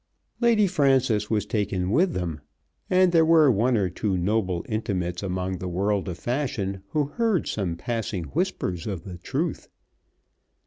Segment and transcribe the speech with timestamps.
[0.39, 2.41] Lady Frances was taken with them,
[2.89, 7.45] and there were one or two noble intimates among the world of fashion who heard
[7.47, 9.67] some passing whispers of the truth.